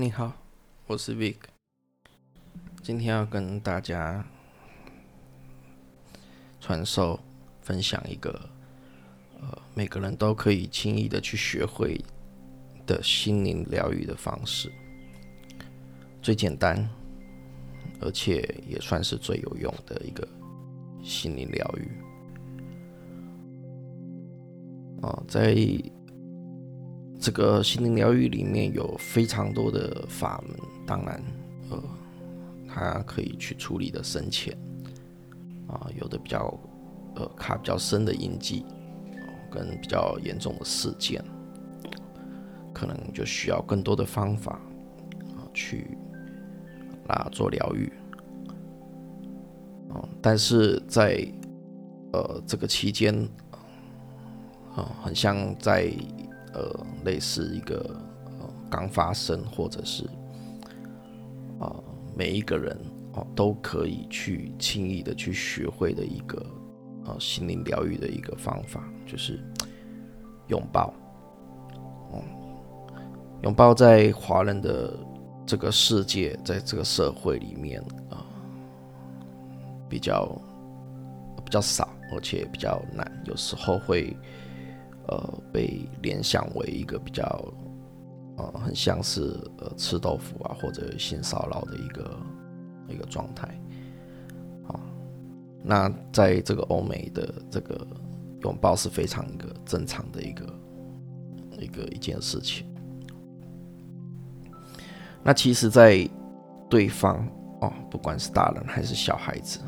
[0.00, 0.32] 你好，
[0.86, 1.36] 我是 Vic，
[2.82, 4.24] 今天要跟大家
[6.58, 7.20] 传授、
[7.60, 8.48] 分享一个
[9.38, 12.02] 呃每个人都可以轻易的去学会
[12.86, 14.72] 的心灵疗愈的方式，
[16.22, 16.88] 最简单，
[18.00, 20.26] 而且也算是最有用的一个
[21.02, 21.90] 心灵疗愈。
[25.02, 25.54] 啊，在
[27.20, 30.56] 这个心灵疗愈里面有非常多的法门，
[30.86, 31.22] 当然，
[31.68, 31.78] 呃，
[32.66, 34.56] 它可以去处理的深浅，
[35.68, 36.58] 啊，有的比较，
[37.16, 38.64] 呃，卡比较深的印记，
[39.50, 41.22] 跟比较严重的事件，
[42.72, 44.58] 可能就需要更多的方法
[45.36, 45.98] 啊去
[47.06, 47.92] 来做疗愈，
[49.90, 51.22] 啊，但是在
[52.14, 53.14] 呃这个期间，
[54.74, 55.92] 啊，很像在。
[56.52, 57.76] 呃，类似一个
[58.40, 60.04] 呃刚发生，或者是
[61.60, 61.72] 啊
[62.16, 62.76] 每一个人
[63.12, 66.44] 哦都可以去轻易的去学会的一个
[67.06, 69.38] 呃心灵疗愈的一个方法，就是
[70.48, 70.92] 拥抱。
[72.10, 72.20] 哦，
[73.42, 74.92] 拥抱在华人的
[75.46, 78.26] 这个世界，在这个社会里面啊，
[79.88, 80.26] 比较
[81.44, 84.16] 比较少，而且比较难，有时候会。
[85.10, 87.24] 呃，被联想为一个比较，
[88.36, 92.16] 呃，很像是呃吃豆腐啊，或者性骚扰的一个
[92.86, 93.48] 一个状态，
[94.68, 94.78] 啊，
[95.64, 97.84] 那在这个欧美的这个
[98.42, 100.46] 拥抱是非常一个正常的一个
[101.58, 102.64] 一个一件事情。
[105.24, 106.08] 那其实，在
[106.68, 107.26] 对方
[107.62, 109.58] 哦，不管是大人还是小孩子，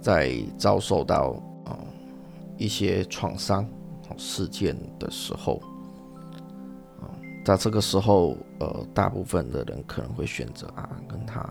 [0.00, 1.34] 在遭受到。
[2.56, 3.68] 一些创伤
[4.16, 5.60] 事件的时候，
[7.00, 7.10] 啊，
[7.44, 11.44] 在这个时候，呃，大部分的人可能会选择啊，跟他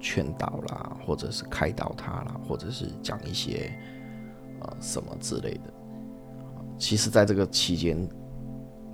[0.00, 3.72] 劝导啦，或者是开导他啦，或者是讲一些
[4.60, 5.72] 呃什么之类的。
[6.78, 8.08] 其实，在这个期间，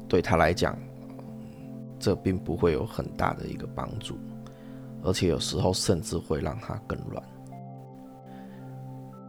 [0.07, 0.79] 对他来讲，
[1.99, 4.19] 这并不会有很大的一个帮助，
[5.03, 7.25] 而且有时候甚至会让他更乱，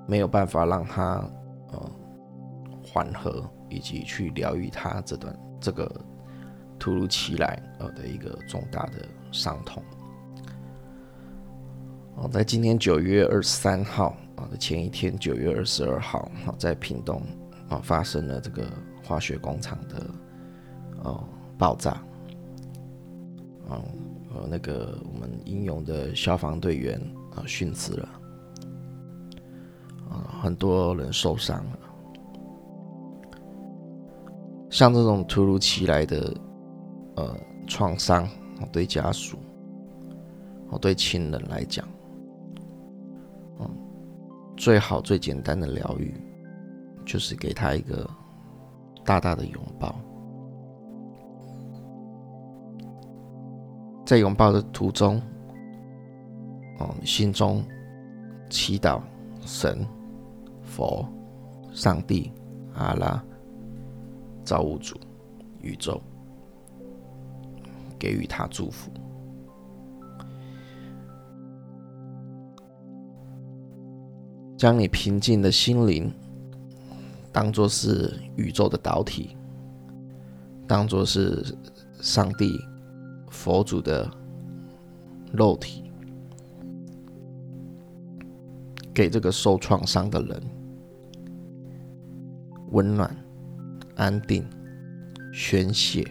[0.08, 1.24] 没有办法让他
[1.72, 1.92] 呃。
[2.92, 5.90] 缓和以及去疗愈他这段这个
[6.78, 9.82] 突如其来呃的一个重大的伤痛。
[12.18, 17.22] 哦，在今天九月二十三号啊的前一天，九月二十二号啊，在屏东
[17.70, 18.68] 啊发生了这个
[19.02, 20.06] 化学工厂的
[21.04, 21.24] 哦
[21.58, 22.04] 爆炸，
[23.70, 23.82] 嗯
[24.36, 27.00] 呃那个我们英勇的消防队员
[27.34, 28.10] 啊殉职了，
[30.10, 31.80] 啊很多人受伤了。
[34.82, 36.34] 像这种突如其来的
[37.16, 37.38] 呃
[37.68, 38.28] 创伤，
[38.74, 39.38] 对家属，
[40.72, 41.88] 哦对亲人来讲，
[43.60, 43.70] 嗯，
[44.58, 46.12] 最好最简单的疗愈，
[47.06, 48.10] 就是给他一个
[49.06, 49.96] 大大的拥抱，
[54.04, 55.22] 在拥抱的途中，
[56.80, 57.64] 哦，心中
[58.50, 59.00] 祈祷
[59.42, 59.86] 神、
[60.64, 61.08] 佛、
[61.72, 62.34] 上帝、
[62.74, 63.24] 阿拉。
[64.52, 65.00] 造物主、
[65.62, 66.02] 宇宙
[67.98, 68.92] 给予他祝福，
[74.58, 76.14] 将你平静的心灵
[77.32, 79.38] 当做是宇宙的导体，
[80.68, 81.42] 当做是
[82.02, 82.60] 上帝、
[83.30, 84.06] 佛祖的
[85.32, 85.90] 肉体，
[88.94, 90.44] 给这个受创伤的人
[92.72, 93.16] 温暖。
[94.02, 94.44] 安定，
[95.32, 96.04] 宣泄，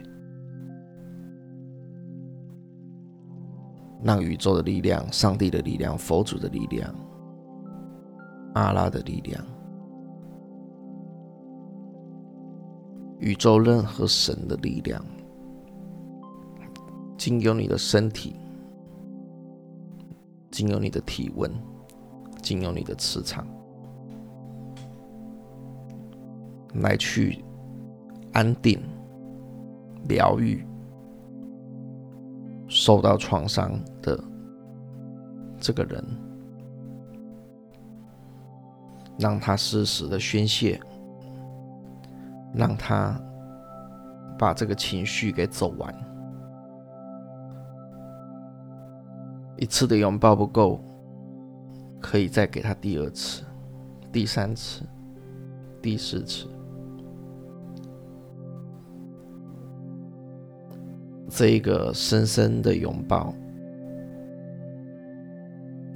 [4.05, 6.95] 让宇宙的力量、上帝的力量、佛祖的力量、
[8.55, 9.45] 阿拉的力量、
[13.19, 15.05] 宇宙任何神的力量，
[17.19, 18.37] 经由你的身体，
[20.53, 21.53] 经由你的体温，
[22.41, 23.45] 经由你的磁场，
[26.75, 27.45] 来去。
[28.33, 28.81] 安定、
[30.09, 30.65] 疗愈
[32.69, 34.23] 受到创伤的
[35.59, 36.05] 这个人，
[39.19, 40.81] 让他适时的宣泄，
[42.55, 43.21] 让他
[44.39, 45.93] 把这个情绪给走完。
[49.57, 50.81] 一次的拥抱不够，
[52.01, 53.45] 可以再给他第二次、
[54.11, 54.83] 第三次、
[55.83, 56.47] 第四次。
[61.31, 63.33] 这一个深深的拥抱，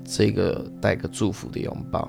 [0.04, 2.08] 这个带个祝福的拥抱，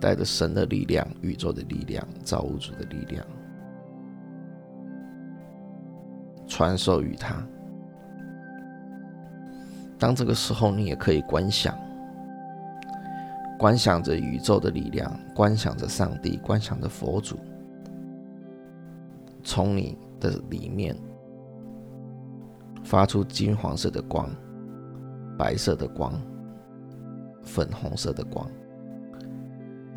[0.00, 3.26] 带着神的力量、宇宙的力量、造物主的力量，
[6.46, 7.44] 传授于他。
[9.98, 11.76] 当这个时候，你也可以观想，
[13.58, 17.36] 观想着宇宙的力量，观想着上帝，观想着佛祖，
[19.42, 20.96] 从你的里面
[22.86, 24.30] 发出金黄色的光、
[25.36, 26.12] 白色的光、
[27.42, 28.48] 粉红色的光，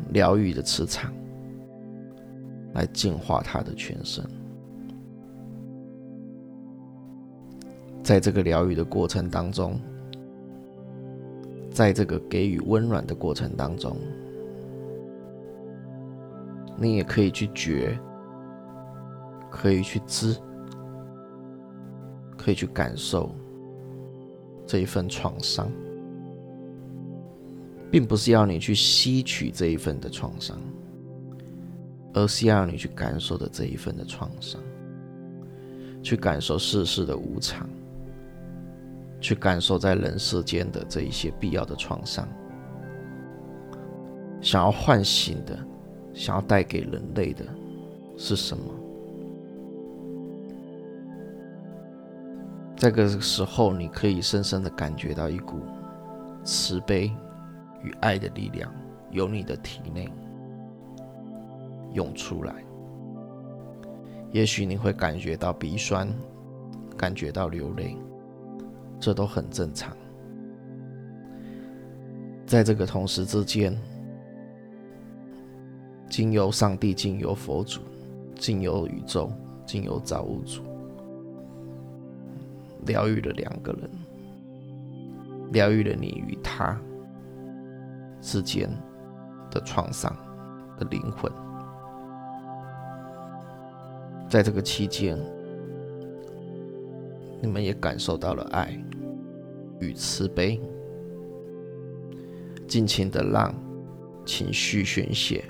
[0.08, 1.12] 疗愈的磁场，
[2.74, 4.24] 来净化他的全身。
[8.02, 9.80] 在这个疗愈的过程当中，
[11.70, 13.96] 在这个给予温暖的过程当中，
[16.76, 17.96] 你也可以去觉，
[19.48, 20.36] 可以去知，
[22.40, 23.34] 可以去感受
[24.66, 25.70] 这一份创伤，
[27.90, 30.56] 并不是要你去吸取这一份的创伤，
[32.14, 34.60] 而是要你去感受的这一份的创伤，
[36.02, 37.68] 去感受世事的无常。
[39.22, 42.26] 去感受在人世间的这一些必要的创伤，
[44.40, 45.58] 想要唤醒的，
[46.14, 47.44] 想要带给人类的
[48.16, 48.64] 是什么？
[52.80, 55.58] 这个时候，你可以深深的感觉到一股
[56.42, 57.12] 慈悲
[57.84, 58.72] 与爱的力量
[59.10, 60.10] 由你的体内
[61.92, 62.54] 涌出来。
[64.32, 66.08] 也许你会感觉到鼻酸，
[66.96, 67.98] 感觉到流泪。
[68.98, 69.94] 这都很正常。
[72.46, 73.78] 在这个同时之间，
[76.08, 77.82] 经由上帝，经由佛祖，
[78.36, 79.30] 经由宇宙，
[79.66, 80.62] 经由造物主，
[82.86, 83.90] 疗愈了两个人，
[85.52, 86.80] 疗愈了你与他
[88.20, 88.68] 之间
[89.50, 90.14] 的创伤
[90.78, 91.30] 的灵魂。
[94.28, 95.18] 在这个期间。
[97.42, 98.78] 你们也感受到了爱
[99.78, 100.60] 与慈悲，
[102.68, 103.50] 尽情的让
[104.26, 105.42] 情绪宣泄，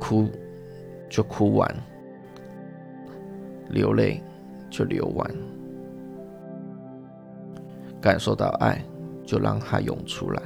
[0.00, 0.30] 哭
[1.10, 1.70] 就哭完，
[3.68, 4.22] 流泪
[4.76, 5.30] 就流完，
[8.00, 8.84] 感受到爱
[9.24, 10.42] 就让它涌出来，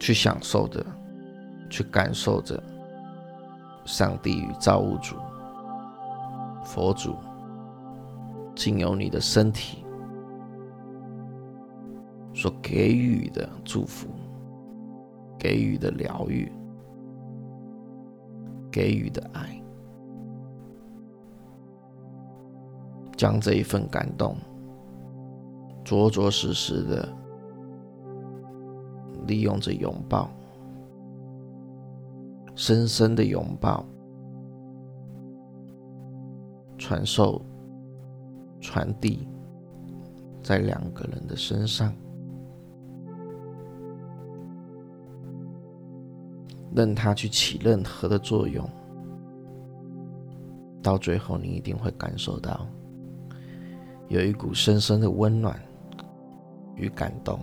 [0.00, 0.84] 去享受着，
[1.70, 2.60] 去感受着。
[3.84, 5.14] 上帝与造物主、
[6.62, 7.14] 佛祖，
[8.54, 9.84] 经由你的身体
[12.34, 14.08] 所给予的祝福、
[15.38, 16.52] 给予的疗愈、
[18.70, 19.57] 给予的爱，
[23.18, 24.36] 将这一份感动，
[25.84, 27.08] 着着实实的
[29.26, 30.30] 利用着拥抱。
[32.54, 33.84] 深深的拥抱，
[36.76, 37.40] 传授、
[38.60, 39.28] 传递
[40.42, 41.92] 在两个人的身上，
[46.74, 48.68] 任他去起任何的作用，
[50.82, 52.66] 到最后你一定会感受到
[54.08, 55.60] 有一股深深的温暖
[56.74, 57.38] 与感动，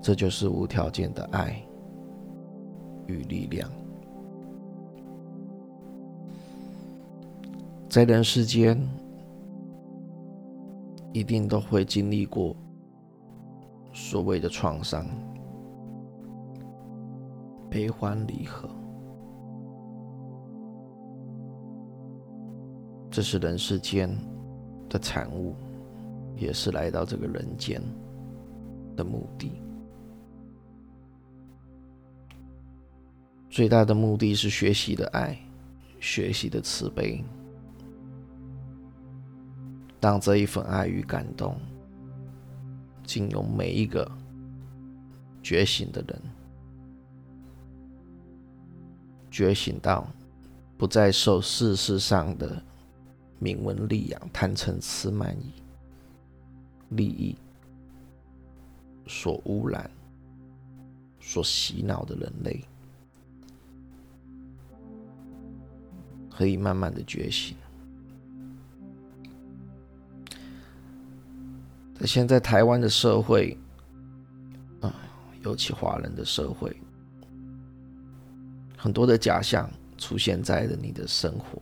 [0.00, 1.62] 这就是无条件的爱。
[3.06, 3.70] 与力量，
[7.88, 8.78] 在人世间，
[11.10, 12.54] 一定都会经历过
[13.94, 15.06] 所谓的创伤、
[17.70, 18.68] 悲欢离合，
[23.10, 24.14] 这是人世间
[24.88, 25.54] 的产物，
[26.36, 27.82] 也是来到这个人间
[28.96, 29.52] 的目的。
[33.50, 35.36] 最大的目的是学习的爱，
[36.00, 37.24] 学习的慈悲。
[39.98, 41.56] 当这一份爱与感动，
[43.04, 44.08] 经由每一个
[45.42, 46.22] 觉醒的人，
[49.28, 50.06] 觉醒到
[50.76, 52.62] 不再受世事上的
[53.38, 55.52] 名闻利养、贪嗔痴慢疑、
[56.90, 57.36] 利益
[59.06, 59.90] 所污染、
[61.20, 62.64] 所洗脑的人类。
[66.30, 67.56] 可以慢慢的觉醒。
[71.98, 73.58] 在现在台湾的社会，
[74.80, 74.94] 啊，
[75.42, 76.80] 尤其华人的社会，
[78.76, 81.60] 很多的假象出现在了你的生活，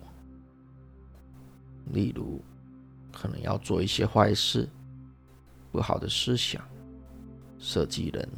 [1.92, 2.42] 例如
[3.12, 4.68] 可能要做一些坏事、
[5.70, 6.62] 不好的思想、
[7.58, 8.28] 设计人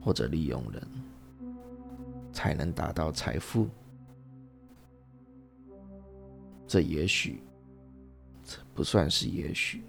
[0.00, 0.82] 或者利用人，
[2.32, 3.68] 才能达到财富。
[6.66, 7.42] 这也许，
[8.44, 9.82] 这不算是也许，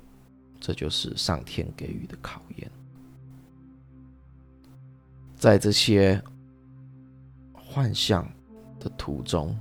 [0.59, 2.71] 这就是上天给予的考验。
[5.35, 6.21] 在这些
[7.53, 8.27] 幻象
[8.79, 9.57] 的途中，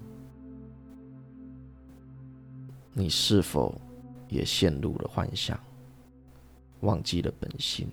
[2.93, 3.81] 你是否
[4.29, 5.59] 也陷入了幻想，
[6.81, 7.89] 忘记了本心？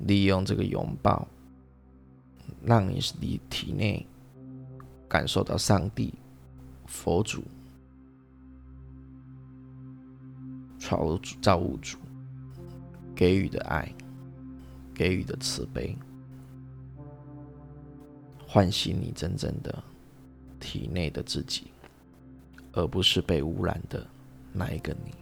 [0.00, 1.26] 利用这个拥抱，
[2.62, 4.06] 让你你体内。
[5.06, 6.12] 感受到上帝、
[6.86, 7.44] 佛祖、
[10.76, 11.98] 造物、造物主
[13.14, 13.94] 给予的爱、
[14.92, 15.96] 给予的慈悲，
[18.44, 19.84] 唤醒你真正的
[20.58, 21.70] 体内的自己，
[22.74, 24.06] 而不是被污染的
[24.52, 25.14] 那一个你。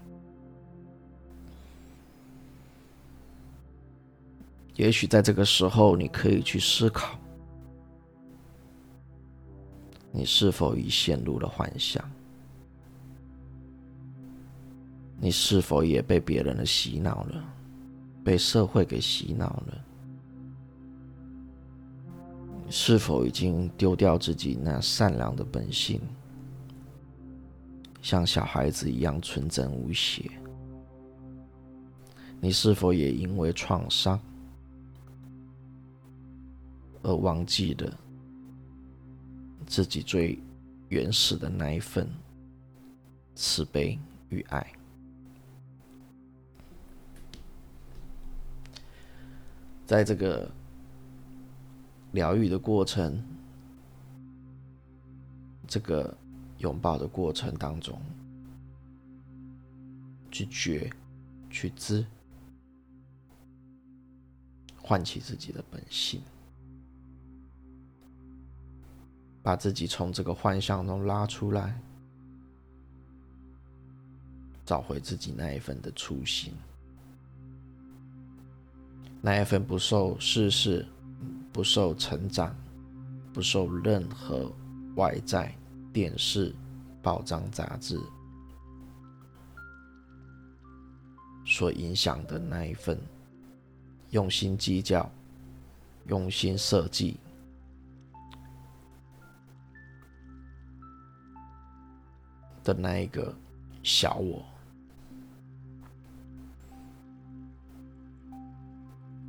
[4.75, 7.19] 也许在这个时候，你可以去思考。
[10.11, 12.03] 你是否已陷入了幻想？
[15.21, 17.45] 你是否也被别人的洗脑了？
[18.25, 19.85] 被社会给洗脑了？
[22.71, 26.01] 是否已经丢掉自己那善良的本性，
[28.03, 30.31] 像小孩子一样纯真无邪？
[32.41, 34.21] 你是否也因为创伤
[37.03, 37.99] 而忘记了？
[39.65, 40.39] 自己最
[40.89, 42.07] 原始的那一份
[43.35, 44.73] 慈悲与爱，
[49.87, 50.51] 在这个
[52.11, 53.25] 疗愈的过程、
[55.67, 56.15] 这个
[56.63, 58.01] 拥抱的过程当中，
[60.31, 60.91] 去觉、
[61.51, 62.05] 去知，
[64.81, 66.23] 唤起自己的本性。
[69.43, 71.77] 把自己从这个幻象中拉出来，
[74.65, 76.55] 找回自己那一份的初心，
[79.21, 80.87] 那一份不受世事、
[81.53, 82.55] 不受成长、
[83.33, 84.49] 不受任何
[84.95, 85.53] 外在
[85.93, 86.55] 电视、
[87.03, 87.99] 报章、杂志
[91.45, 92.99] 所影响的那一份
[94.11, 95.11] 用心计较、
[96.07, 97.19] 用心设计。
[102.65, 103.35] 的那一个
[103.83, 104.41] 小我，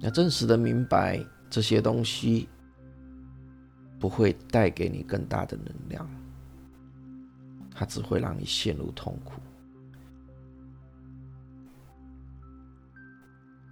[0.02, 2.48] 要真实的明白这些东西
[4.00, 6.08] 不会带给你更大的能量，
[7.74, 9.42] 它只会让你陷入痛苦，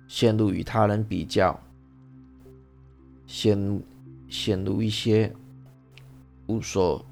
[0.08, 1.60] 陷入与他人比较，
[3.28, 3.82] 陷
[4.28, 5.34] 陷入一些
[6.48, 7.06] 无所。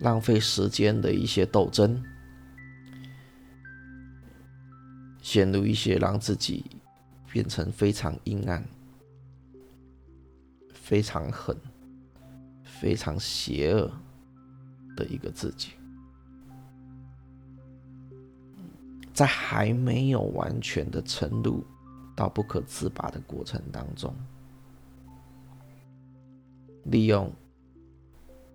[0.00, 2.04] 浪费时间的一些斗争，
[5.22, 6.66] 陷入一些让自己
[7.32, 8.62] 变成非常阴暗、
[10.74, 11.56] 非常狠、
[12.62, 13.90] 非常邪恶
[14.96, 15.74] 的一个自己，
[19.14, 21.62] 在还没有完全的沉入
[22.16, 24.12] 到不可自拔的过程当中，
[26.86, 27.30] 利用。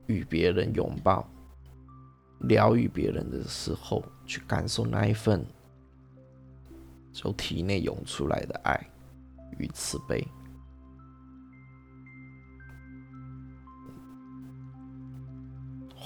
[0.07, 1.25] 与别人拥抱、
[2.41, 5.45] 疗愈别人的时候，去感受那一份
[7.13, 8.89] 从体内涌出来的爱
[9.57, 10.27] 与慈悲，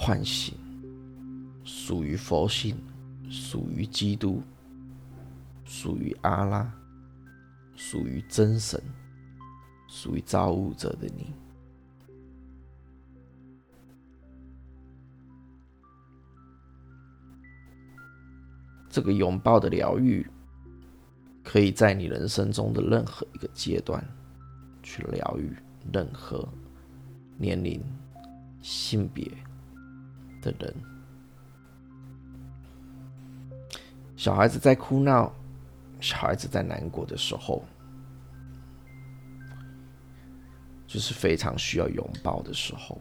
[0.06, 0.54] 唤醒
[1.64, 2.76] 属于佛性、
[3.28, 4.40] 属于基督、
[5.64, 6.72] 属于阿拉、
[7.74, 8.80] 属于真神、
[9.88, 11.34] 属于造物者的你。
[18.88, 20.24] 这个拥抱的疗愈，
[21.42, 24.00] 可以在你人生中的任何一个阶段
[24.84, 25.52] 去疗愈
[25.92, 26.48] 任何
[27.36, 27.82] 年龄、
[28.62, 29.28] 性别
[30.46, 30.74] 的人。
[34.16, 35.32] 小孩子在哭闹，
[36.00, 37.64] 小孩子在难过的时候，
[40.86, 43.00] 就是非常需要拥抱的时候。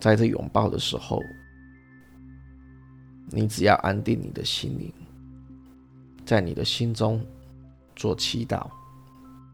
[0.00, 1.22] 在这拥抱的时候。
[3.32, 4.92] 你只要安定你的心灵，
[6.26, 7.24] 在你的心中
[7.94, 8.68] 做祈祷、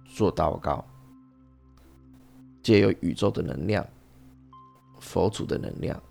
[0.06, 0.82] 做祷告，
[2.62, 3.86] 借由宇宙的能量、
[4.98, 6.02] 佛祖的能量、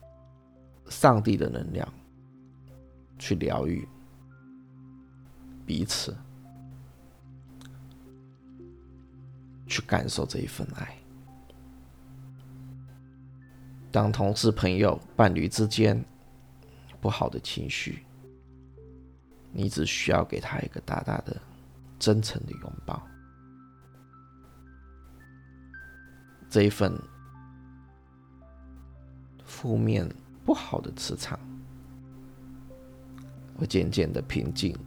[0.89, 1.87] 上帝的能量，
[3.17, 3.87] 去疗愈
[5.65, 6.15] 彼此，
[9.67, 10.95] 去感受这一份爱。
[13.91, 16.03] 当同事、朋友、伴侣之间
[16.99, 18.03] 不好的情绪，
[19.51, 21.41] 你只需要给他一个大大的、
[21.97, 23.01] 真诚的拥抱。
[26.49, 26.93] 这一份
[29.65, 30.07] 负面、
[30.45, 31.39] 不好的磁场
[33.57, 34.77] 会渐渐的平静，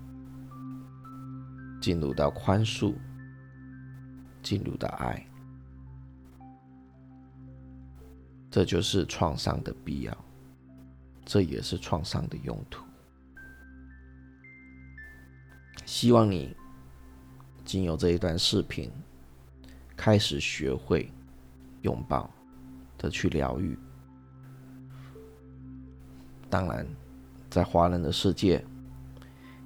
[1.80, 2.94] 进入到宽恕，
[4.40, 5.26] 进入到爱。
[8.48, 10.24] 这就是创伤的必要，
[11.24, 12.84] 这也是创伤的用途。
[15.86, 16.56] 希望你
[17.64, 18.88] 经由这一段视频，
[19.96, 21.12] 开始学会。
[21.82, 22.28] 拥抱
[22.96, 23.78] 的去疗愈。
[26.50, 26.86] 当然，
[27.50, 28.64] 在华人的世界，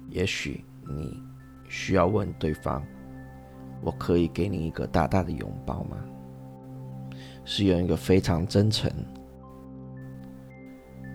[0.09, 1.21] 也许你
[1.69, 2.83] 需要问对方
[3.81, 5.97] ：“我可以给你一个大大的拥抱吗？”
[7.45, 8.91] 是用一个非常真诚、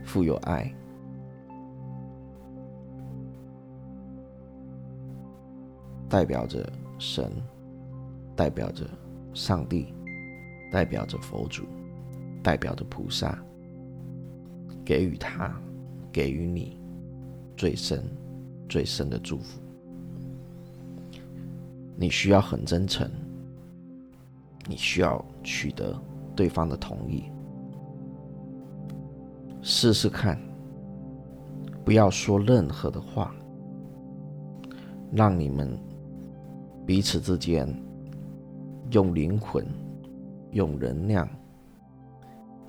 [0.04, 0.74] 富有爱，
[6.08, 7.30] 代表着神，
[8.34, 8.84] 代表着
[9.32, 9.94] 上帝。
[10.70, 11.64] 代表着佛祖，
[12.42, 13.42] 代表着菩萨，
[14.88, 15.54] 给予他，
[16.10, 16.80] 给予你
[17.58, 18.02] 最深、
[18.70, 19.60] 最深的祝福。
[21.94, 23.06] 你需要很真诚，
[24.66, 25.94] 你需要取得
[26.34, 27.24] 对方的同意，
[29.60, 30.40] 试试看，
[31.84, 33.34] 不要说任何的话，
[35.12, 35.78] 让你们
[36.86, 37.68] 彼此之间
[38.92, 39.62] 用灵魂。
[40.52, 41.28] 用能量，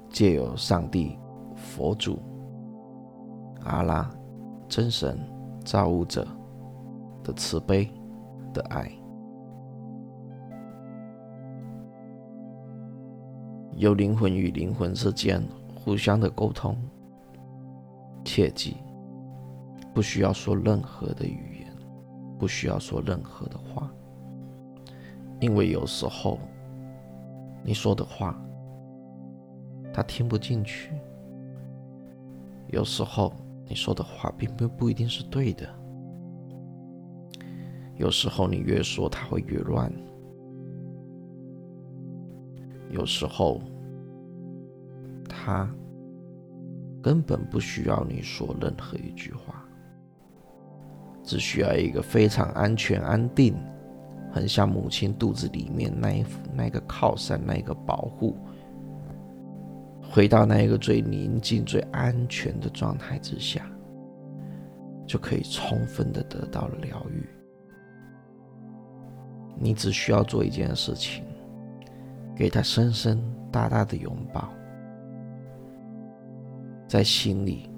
[0.10, 1.18] 借由上帝、
[1.60, 2.18] 佛祖、
[3.66, 4.10] 阿拉、
[4.68, 5.20] 真神、
[5.64, 6.26] 造物者
[7.24, 7.92] 的慈悲
[8.54, 8.92] 的爱，
[13.76, 15.44] 有灵魂与灵魂之间
[15.76, 16.76] 互相的沟通。
[18.24, 18.78] 切记，
[19.94, 21.68] 不需要说任何的语言，
[22.38, 23.92] 不需要说任何的话，
[25.40, 26.40] 因为有时候。
[27.62, 28.42] 你说的话，
[29.94, 30.94] 他听不进去。
[32.72, 33.34] 有时候
[33.68, 35.68] 你说的话并不不一定是对的。
[37.98, 39.92] 有时候你越说他会越乱。
[42.90, 43.62] 有时候
[45.28, 45.70] 他
[47.04, 49.64] 根本不需要你说任何一句话，
[51.24, 53.56] 只需要一个非常安全、安定。
[54.32, 58.38] 很像母亲肚子里面那一那个靠山，那个保护，
[60.20, 63.66] 回到那一个最宁静、最安全的状态之下，
[65.08, 67.26] 就可以充分的得到疗愈。
[69.58, 71.24] 你只需要做一件事情，
[72.36, 73.18] 给他深深、
[73.50, 74.50] 大大的拥抱，
[76.86, 77.70] 在心里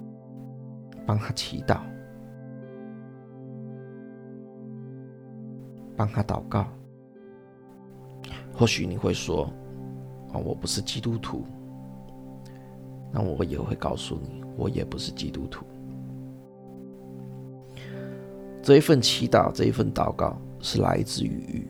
[1.06, 1.78] 帮他祈祷。
[5.96, 6.66] 帮他祷告。
[8.52, 9.44] 或许你会说
[10.34, 11.46] ：“啊，我不是基督徒。”
[13.12, 15.64] 那我也会告诉你，我也不是基督徒。
[18.62, 21.66] 这一份祈祷，这一份祷告，是来自于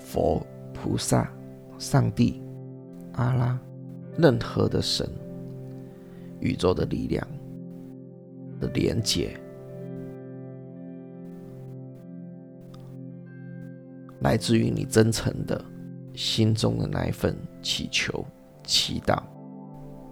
[0.00, 1.30] 佛、菩萨、
[1.78, 2.42] 上帝、
[3.12, 3.60] 阿拉，
[4.16, 5.08] 任何的神、
[6.40, 7.26] 宇宙的力量
[8.58, 9.38] 的连接。
[14.20, 15.62] 来自于你真诚的
[16.14, 18.24] 心中的那一份祈求、
[18.64, 19.20] 祈祷、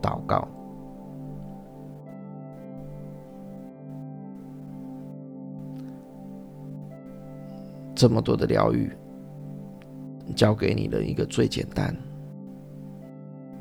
[0.03, 0.49] 祷告，
[7.95, 8.91] 这么多的疗愈，
[10.35, 11.97] 交给你的一个最简单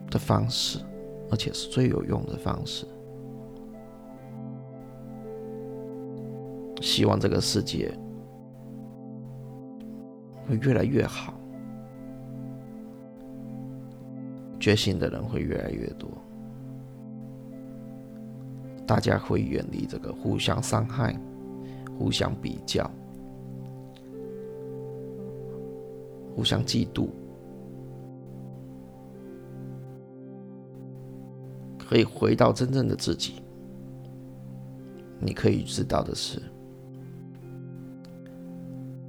[0.10, 0.80] 的方式，
[1.30, 2.86] 而且是最有用的方式。
[6.82, 7.94] 希望这个世界。
[10.48, 11.36] 会越来越好，
[14.60, 16.10] 觉醒的人会越来越多，
[18.90, 21.16] 大家会远离这个互相伤害
[21.96, 22.90] 互相比较
[26.36, 27.08] 互相嫉妒。
[31.78, 33.44] 可以回到真正的自己
[35.20, 36.42] 你可以知道的是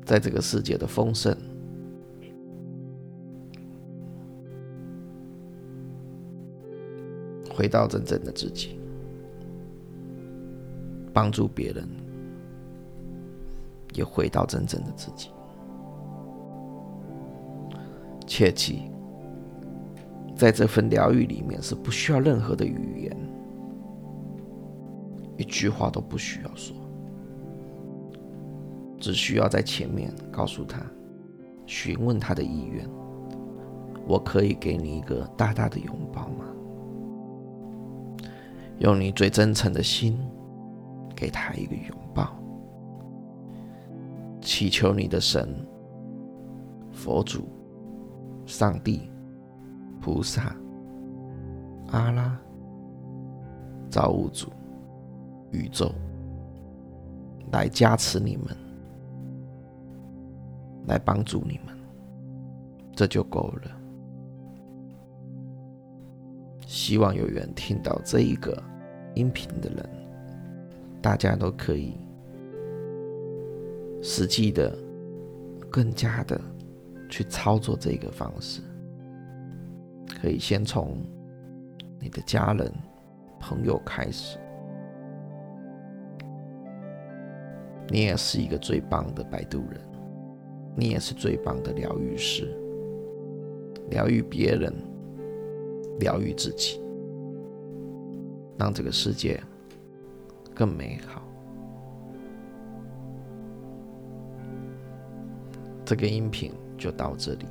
[0.05, 1.35] 在这个世界的丰盛
[7.51, 8.80] 回到真正的自己。
[11.13, 11.89] 帮助别人，
[13.95, 15.31] 也回到真正的自己。
[18.27, 18.91] 切记，
[20.37, 23.17] 在这份疗愈里面是不需要任何的语言，
[25.37, 26.77] 一句话都不需要说，
[28.99, 30.81] 只需要在前面告诉他，
[31.67, 32.89] 询问他的意愿。
[34.07, 36.47] 我可以给你一个大大的拥抱吗？
[38.79, 40.19] 用你最真诚的心，
[41.21, 42.35] 给他一个拥抱，
[44.41, 45.55] 祈求你的神、
[46.91, 47.47] 佛祖。
[48.47, 49.09] 上帝、
[50.01, 50.57] 菩萨、
[51.93, 52.37] 阿拉、
[53.89, 54.49] 造物主、
[55.53, 55.93] 宇宙，
[57.53, 58.57] 来加持你们，
[60.89, 61.79] 来帮助你们，
[62.93, 63.71] 这就够了。
[66.67, 68.61] 希望有缘听到这一个
[69.15, 69.89] 音频的人，
[71.03, 71.95] 大家都可以
[74.03, 74.77] 实际的、
[75.71, 76.41] 更加的。
[77.13, 78.63] 去操作这个方式，
[80.23, 80.97] 可以先从
[81.99, 82.73] 你的家人、
[83.41, 84.39] 朋友开始。
[87.89, 89.81] 你也是一个最棒的摆渡人，
[90.77, 92.57] 你也是最棒的疗愈师，
[93.89, 94.73] 疗愈别人，
[95.99, 96.81] 疗愈自己，
[98.57, 99.43] 让这个世界
[100.55, 101.23] 更美好。
[105.85, 106.53] 这个音频。
[106.81, 107.45] 就到这里，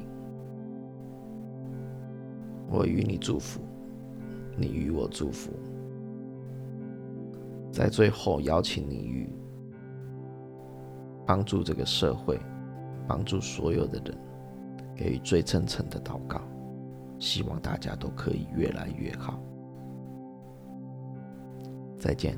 [2.68, 3.62] 我与你祝福，
[4.58, 5.52] 你与我祝福，
[7.72, 9.32] 在最后邀请你与
[11.28, 12.40] 帮助这个社会，
[13.08, 14.18] 帮助所有的人，
[14.96, 16.42] 给予最真诚的祷告，
[17.20, 19.40] 希望大家都可以越来越好。
[22.00, 22.36] 再见，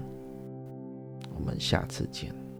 [1.42, 2.51] 我们下次见。